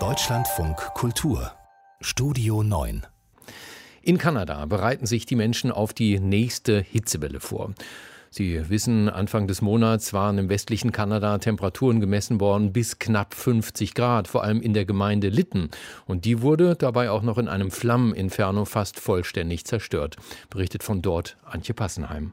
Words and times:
Deutschlandfunk 0.00 0.76
Kultur 0.94 1.52
Studio 2.00 2.64
9 2.64 3.06
in 4.02 4.18
Kanada 4.18 4.66
bereiten 4.66 5.06
sich 5.06 5.26
die 5.26 5.36
Menschen 5.36 5.70
auf 5.70 5.94
die 5.94 6.18
nächste 6.18 6.80
Hitzewelle 6.80 7.38
vor. 7.38 7.72
Sie 8.30 8.68
wissen, 8.68 9.08
Anfang 9.08 9.46
des 9.46 9.62
Monats 9.62 10.12
waren 10.12 10.38
im 10.38 10.48
westlichen 10.48 10.90
Kanada 10.90 11.38
Temperaturen 11.38 12.00
gemessen 12.00 12.40
worden 12.40 12.72
bis 12.72 12.98
knapp 12.98 13.32
50 13.32 13.94
Grad, 13.94 14.26
vor 14.26 14.42
allem 14.42 14.60
in 14.60 14.74
der 14.74 14.86
Gemeinde 14.86 15.28
Litten. 15.28 15.70
Und 16.04 16.24
die 16.24 16.42
wurde 16.42 16.74
dabei 16.74 17.10
auch 17.10 17.22
noch 17.22 17.38
in 17.38 17.46
einem 17.46 17.70
Flammeninferno 17.70 18.64
fast 18.64 18.98
vollständig 18.98 19.66
zerstört. 19.66 20.16
Berichtet 20.50 20.82
von 20.82 21.00
dort 21.00 21.36
Antje 21.44 21.74
Passenheim. 21.74 22.32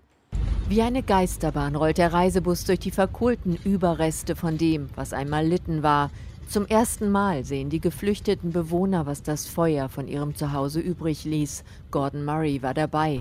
Wie 0.71 0.81
eine 0.81 1.03
Geisterbahn 1.03 1.75
rollt 1.75 1.97
der 1.97 2.13
Reisebus 2.13 2.63
durch 2.63 2.79
die 2.79 2.91
verkohlten 2.91 3.59
Überreste 3.65 4.37
von 4.37 4.57
dem, 4.57 4.89
was 4.95 5.11
einmal 5.11 5.45
Litten 5.45 5.83
war. 5.83 6.11
Zum 6.47 6.65
ersten 6.65 7.11
Mal 7.11 7.43
sehen 7.43 7.69
die 7.69 7.81
geflüchteten 7.81 8.53
Bewohner, 8.53 9.05
was 9.05 9.21
das 9.21 9.47
Feuer 9.47 9.89
von 9.89 10.07
ihrem 10.07 10.33
Zuhause 10.33 10.79
übrig 10.79 11.25
ließ. 11.25 11.65
Gordon 11.91 12.23
Murray 12.23 12.63
war 12.63 12.73
dabei. 12.73 13.19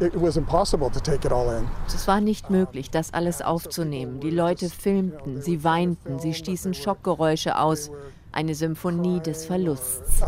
Es 1.89 2.07
war 2.07 2.21
nicht 2.21 2.51
möglich, 2.51 2.89
das 2.89 3.13
alles 3.13 3.43
aufzunehmen. 3.43 4.21
Die 4.21 4.31
Leute 4.31 4.71
filmten, 4.71 5.43
sie 5.43 5.65
weinten, 5.65 6.21
sie 6.21 6.35
stießen 6.35 6.73
Schockgeräusche 6.73 7.59
aus. 7.59 7.91
Eine 8.33 8.55
Symphonie 8.55 9.21
des 9.21 9.45
Verlusts. 9.45 10.23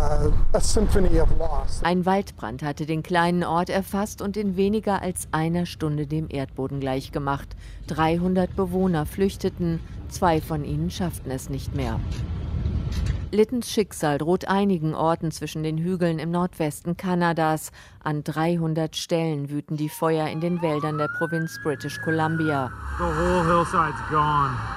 Ein 1.83 2.07
Waldbrand 2.07 2.63
hatte 2.63 2.85
den 2.85 3.03
kleinen 3.03 3.45
Ort 3.45 3.71
erfasst 3.71 4.21
und 4.23 4.37
in 4.37 4.57
weniger 4.57 5.03
als 5.03 5.29
einer 5.31 5.67
Stunde 5.67 6.07
dem 6.07 6.27
Erdboden 6.29 6.81
gleichgemacht. 6.81 7.57
300 7.87 8.57
Bewohner 8.57 9.07
flüchteten, 9.07 9.79
zwei 10.09 10.41
von 10.41 10.65
ihnen 10.65 10.91
schafften 10.91 11.31
es 11.31 11.49
nicht 11.49 11.77
mehr. 11.77 12.01
Littens 13.35 13.71
Schicksal 13.71 14.19
droht 14.19 14.47
einigen 14.47 14.95
Orten 14.95 15.31
zwischen 15.31 15.63
den 15.63 15.79
Hügeln 15.79 16.19
im 16.19 16.31
Nordwesten 16.31 16.99
Kanadas. 16.99 17.73
An 18.05 18.23
300 18.23 18.95
Stellen 18.95 19.49
wüten 19.49 19.79
die 19.79 19.89
Feuer 19.89 20.29
in 20.29 20.43
den 20.43 20.61
Wäldern 20.61 20.99
der 20.99 21.09
Provinz 21.17 21.59
British 21.63 21.99
Columbia. 22.03 22.71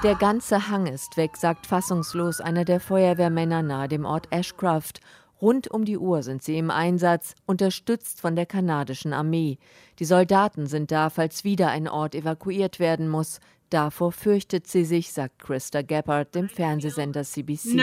Der 0.02 0.14
ganze 0.14 0.70
Hang 0.70 0.86
ist 0.86 1.18
weg, 1.18 1.36
sagt 1.36 1.66
fassungslos 1.66 2.40
einer 2.40 2.64
der 2.64 2.80
Feuerwehrmänner 2.80 3.62
nahe 3.62 3.88
dem 3.88 4.06
Ort 4.06 4.28
Ashcroft. 4.30 5.00
Rund 5.42 5.70
um 5.70 5.84
die 5.84 5.98
Uhr 5.98 6.22
sind 6.22 6.42
sie 6.42 6.56
im 6.56 6.70
Einsatz, 6.70 7.34
unterstützt 7.44 8.22
von 8.22 8.36
der 8.36 8.46
kanadischen 8.46 9.12
Armee. 9.12 9.58
Die 9.98 10.06
Soldaten 10.06 10.66
sind 10.66 10.90
da, 10.90 11.10
falls 11.10 11.44
wieder 11.44 11.68
ein 11.68 11.88
Ort 11.88 12.14
evakuiert 12.14 12.80
werden 12.80 13.10
muss. 13.10 13.38
Davor 13.70 14.12
fürchtet 14.12 14.68
sie 14.68 14.84
sich, 14.84 15.12
sagt 15.12 15.40
Krista 15.40 15.82
Gabbard 15.82 16.34
dem 16.34 16.48
Fernsehsender 16.48 17.24
CBC. 17.24 17.74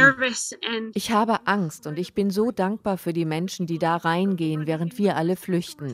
Ich 0.93 1.11
habe 1.11 1.45
Angst 1.45 1.87
und 1.87 1.99
ich 1.99 2.13
bin 2.13 2.29
so 2.29 2.51
dankbar 2.51 2.97
für 2.97 3.11
die 3.11 3.25
Menschen, 3.25 3.65
die 3.65 3.79
da 3.79 3.97
reingehen, 3.97 4.65
während 4.65 4.97
wir 4.97 5.17
alle 5.17 5.35
flüchten. 5.35 5.93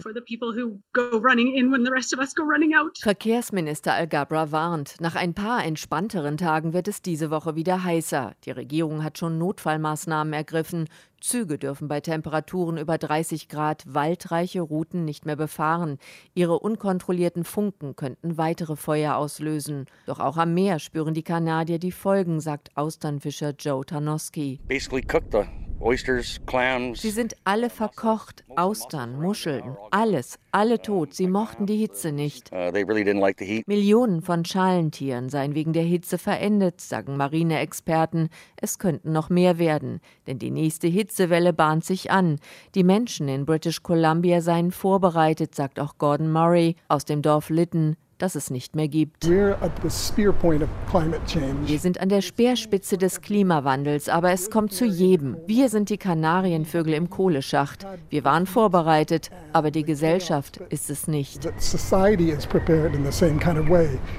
Verkehrsminister 3.02 3.94
Al-Gabra 3.94 4.52
warnt, 4.52 4.96
nach 5.00 5.16
ein 5.16 5.34
paar 5.34 5.66
entspannteren 5.66 6.38
Tagen 6.38 6.74
wird 6.74 6.88
es 6.88 7.02
diese 7.02 7.32
Woche 7.32 7.56
wieder 7.56 7.84
heißer. 7.84 8.34
Die 8.46 8.52
Regierung 8.52 9.04
hat 9.04 9.18
schon 9.18 9.40
Notfallmaßnahmen 9.40 10.34
ergriffen. 10.34 10.88
Züge 11.22 11.58
dürfen 11.58 11.88
bei 11.88 12.00
Temperaturen 12.00 12.78
über 12.78 12.98
30 12.98 13.50
Grad 13.50 13.84
waldreiche 13.86 14.62
Routen 14.62 15.04
nicht 15.04 15.26
mehr 15.26 15.36
befahren. 15.36 15.98
Ihre 16.34 16.60
unkontrollierten 16.60 17.44
Funken 17.44 17.96
könnten 17.96 18.38
weitere 18.38 18.76
Feuer 18.76 19.16
auslösen. 19.16 19.79
Doch 20.06 20.20
auch 20.20 20.38
am 20.38 20.54
Meer 20.54 20.80
spüren 20.80 21.14
die 21.14 21.24
Kanadier 21.24 21.80
die 21.80 21.92
Folgen, 21.92 22.40
sagt 22.40 22.76
Austernfischer 22.76 23.54
Joe 23.58 23.86
Tarnowski. 23.86 24.60
Sie 26.94 27.10
sind 27.10 27.36
alle 27.46 27.70
verkocht, 27.70 28.44
Austern, 28.58 29.18
Muscheln, 29.18 29.78
alles, 29.92 30.38
alle 30.52 30.82
tot. 30.82 31.14
Sie 31.14 31.28
mochten 31.28 31.66
die 31.68 31.78
Hitze 31.78 32.12
nicht. 32.12 32.52
Uh, 32.52 32.72
Millionen 33.66 34.22
von 34.22 34.44
Schalentieren 34.44 35.30
seien 35.30 35.56
wegen 35.56 35.72
der 35.72 35.84
Hitze 35.84 36.18
verendet, 36.18 36.82
sagen 36.82 37.16
Marineexperten. 37.16 38.28
Es 38.58 38.78
könnten 38.78 39.14
noch 39.14 39.30
mehr 39.30 39.58
werden, 39.58 40.02
denn 40.28 40.38
die 40.38 40.52
nächste 40.52 40.88
Hitzewelle 40.88 41.54
bahnt 41.54 41.86
sich 41.86 42.12
an. 42.12 42.40
Die 42.76 42.84
Menschen 42.84 43.30
in 43.30 43.46
British 43.46 43.82
Columbia 43.82 44.42
seien 44.42 44.72
vorbereitet, 44.72 45.56
sagt 45.56 45.80
auch 45.80 45.98
Gordon 45.98 46.30
Murray 46.30 46.76
aus 46.90 47.06
dem 47.06 47.22
Dorf 47.22 47.50
Lytton 47.50 47.96
das 48.20 48.36
es 48.36 48.52
nicht 48.52 48.76
mehr 48.76 48.88
gibt. 48.88 49.28
Wir 49.28 49.58
sind 51.80 52.00
an 52.00 52.10
der 52.10 52.22
Speerspitze 52.22 52.98
des 52.98 53.22
Klimawandels, 53.22 54.10
aber 54.10 54.32
es 54.32 54.52
kommt 54.52 54.74
zu 54.74 54.86
jedem. 54.86 55.38
Wir 55.48 55.70
sind 55.70 55.90
die 55.90 55.98
Kanarienvögel 55.98 56.94
im 56.94 57.10
Kohleschacht. 57.10 57.88
Wir 58.10 58.24
waren 58.24 58.46
vorbereitet, 58.46 59.32
aber 59.54 59.72
die 59.72 59.84
Gesellschaft 59.84 60.58
ist 60.70 60.90
es 60.90 61.08
nicht. 61.08 61.50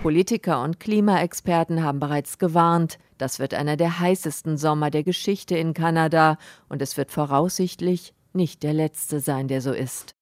Politiker 0.02 0.62
und 0.64 0.80
Klimaexperten 0.80 1.84
haben 1.84 2.00
bereits 2.00 2.38
gewarnt. 2.38 2.98
Das 3.18 3.38
wird 3.38 3.52
einer 3.54 3.76
der 3.76 4.00
heißesten 4.00 4.56
Sommer 4.56 4.90
der 4.90 5.02
Geschichte 5.02 5.56
in 5.56 5.74
Kanada 5.74 6.38
und 6.68 6.80
es 6.80 6.96
wird 6.96 7.10
voraussichtlich 7.10 8.14
nicht 8.32 8.62
der 8.62 8.72
letzte 8.72 9.20
sein, 9.20 9.48
der 9.48 9.60
so 9.60 9.72
ist. 9.72 10.14